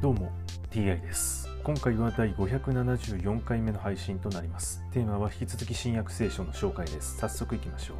[0.00, 0.30] どうも
[0.70, 1.48] TI です。
[1.64, 4.80] 今回は第574回目の配信となります。
[4.92, 7.18] テーマは引き続き新約聖書の紹介です。
[7.18, 7.96] 早速いきましょう。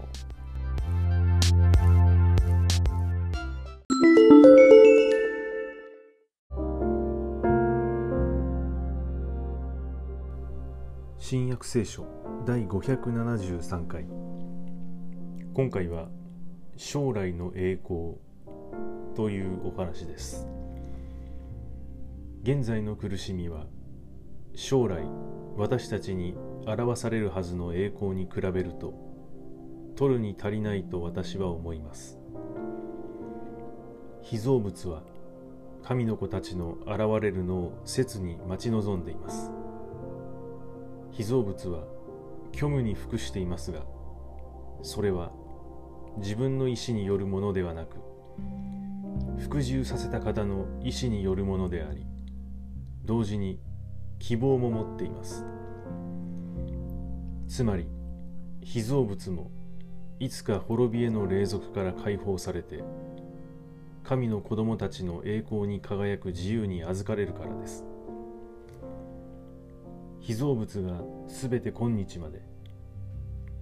[11.18, 12.06] 新約聖書
[12.46, 14.04] 第573回。
[15.52, 16.06] 今回は
[16.76, 18.18] 将来の栄光
[19.16, 20.57] というお話です。
[22.42, 23.66] 現在の苦しみは
[24.54, 25.02] 将来
[25.56, 28.94] 私たちに表されるはずの栄光に比べると
[29.96, 32.18] 取るに足りないと私は思います。
[34.22, 35.02] 被造物は
[35.82, 39.50] 神の子たちの現れるのを切に待ち望んでいます。
[41.10, 41.82] 被造物は
[42.54, 43.80] 虚無に服していますが
[44.82, 45.32] それは
[46.18, 47.96] 自分の意志によるものではなく
[49.38, 52.06] 服従させた方の意志によるものであり
[53.08, 53.58] 同時に
[54.18, 55.46] 希望も持っています。
[57.48, 57.88] つまり
[58.60, 59.50] 被造物も
[60.20, 62.84] いつか滅びへの霊俗から解放されて
[64.04, 67.86] 神の子供たちの栄光に輝く自由に預かれるからです。
[70.20, 72.42] 被造物がすべて今日まで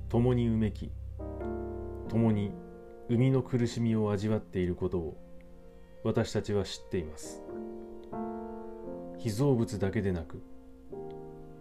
[0.09, 0.91] 共にうめき
[2.09, 2.51] 共に
[3.09, 5.17] 生みの苦しみを味わっていることを
[6.03, 7.47] 私たちは知っています。
[9.19, 10.43] 被造物だけでなく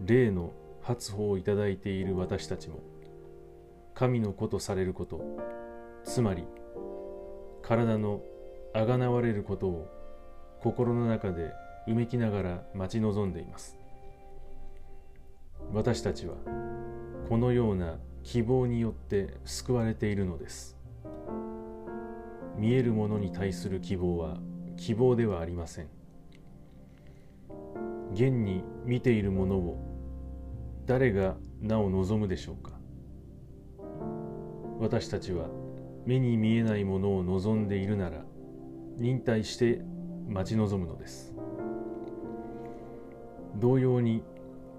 [0.05, 2.79] 霊の発歩をいただいている私たちも
[3.93, 5.21] 神の子とされること
[6.03, 6.43] つまり
[7.61, 8.21] 体の
[8.73, 9.87] あがなわれることを
[10.59, 11.53] 心の中で
[11.87, 13.77] うめきながら待ち望んでいます。
[15.73, 16.35] 私たちは
[17.29, 20.77] このような希望によって救われているのです。
[22.57, 24.37] 見えるものに対する希望は
[24.77, 25.87] 希望ではありません。
[28.15, 29.77] 現に見ているものを
[30.85, 32.71] 誰がなお望むでしょうか？
[34.79, 35.49] 私たちは
[36.05, 38.23] 目に見えないものを望んでいるなら
[38.97, 39.81] 忍耐して
[40.29, 41.35] 待ち望むのです。
[43.57, 44.23] 同様に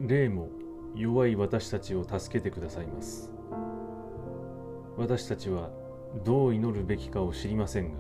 [0.01, 0.49] 霊も
[0.95, 3.31] 弱い私たちを助けてくださいます。
[4.97, 5.69] 私たちは
[6.25, 7.99] どう祈るべきかを知りませんが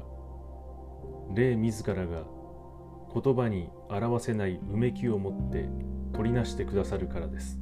[1.34, 2.22] 霊自らが
[3.22, 5.70] 言葉に表せないうめきを持って
[6.12, 7.58] 取りなしてくださるからです。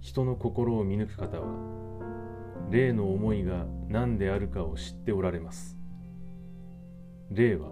[0.00, 1.46] 人の心を見抜く方は
[2.70, 5.78] 霊の思いが何であるかを知っておられます。
[7.30, 7.68] 霊は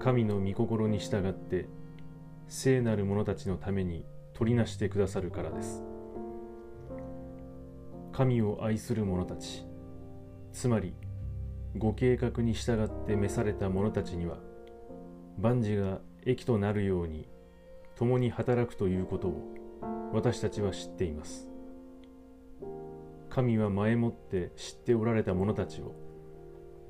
[0.00, 1.66] 神の御心に従って
[2.46, 5.82] 聖なる者たちのために取りなしてくださるからです。
[8.12, 9.64] 神を愛する者たち
[10.52, 10.92] つまり
[11.78, 14.36] ご計画に従って召された者たちには
[15.40, 17.26] 万事が益となるように
[17.96, 19.54] 共に働くということを
[20.12, 21.48] 私たちは知っています。
[23.30, 25.94] 神は前もって知っておられた者たちを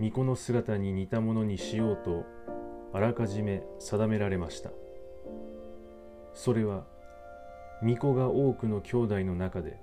[0.01, 2.25] 御子の姿に似たものにしようと
[2.93, 4.71] あらかじめ定められました。
[6.35, 6.87] それは
[7.83, 9.79] 御子が多くの兄弟の中で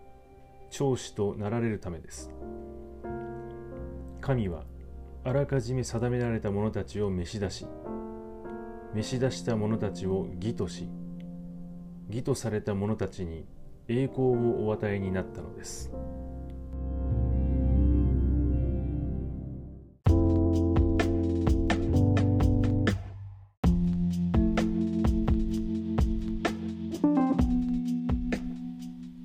[0.71, 2.31] 長子となられるためです。
[4.19, 4.63] 神は
[5.23, 7.65] あらかじめ定められた者たちを召し出し
[8.97, 10.89] 召し出した者たちを義とし
[12.09, 13.45] 義とされた者たちに
[13.87, 15.91] 栄光をお与えになったのです。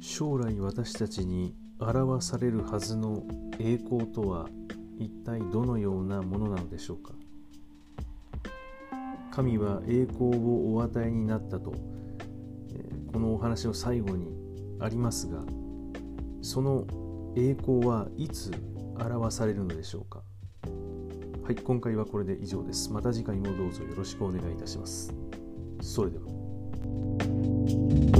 [0.02, 3.22] 将来私たちに表されるはずの
[3.58, 4.50] 栄光とは
[4.98, 7.14] 一体どのようなものなのでしょうか？
[9.34, 11.72] 神は栄光をお与えになったと、
[13.12, 14.28] このお話の最後に
[14.78, 15.42] ありますが
[16.42, 16.86] その
[17.34, 18.52] 栄光はいつ
[18.98, 20.22] 表されるのでしょうか？
[21.42, 22.92] はい今回はこれで以上です。
[22.92, 25.14] また次回もどうぞよろしくお願いいたします。
[25.80, 28.11] それでは。